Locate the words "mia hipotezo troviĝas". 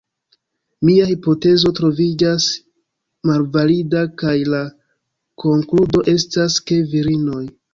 0.87-2.47